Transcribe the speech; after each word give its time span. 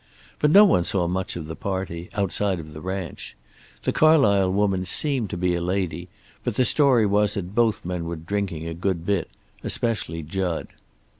But 0.39 0.49
no 0.49 0.65
one 0.65 0.83
saw 0.83 1.07
much 1.07 1.35
of 1.35 1.45
the 1.45 1.55
party, 1.55 2.09
outside 2.13 2.59
of 2.59 2.73
the 2.73 2.81
ranch. 2.81 3.37
The 3.83 3.93
Carlysle 3.93 4.51
woman 4.51 4.83
seemed 4.83 5.29
to 5.29 5.37
be 5.37 5.53
a 5.53 5.61
lady, 5.61 6.09
but 6.43 6.55
the 6.55 6.65
story 6.65 7.05
was 7.05 7.35
that 7.35 7.53
both 7.53 7.85
men 7.85 8.05
were 8.05 8.15
drinking 8.15 8.65
a 8.65 8.73
good 8.73 9.05
bit, 9.05 9.29
especially 9.63 10.23
Jud. 10.23 10.69